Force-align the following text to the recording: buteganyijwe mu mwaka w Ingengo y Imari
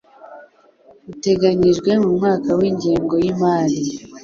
buteganyijwe 1.05 1.91
mu 2.03 2.09
mwaka 2.17 2.49
w 2.59 2.61
Ingengo 2.69 3.13
y 3.23 3.25
Imari 3.31 3.79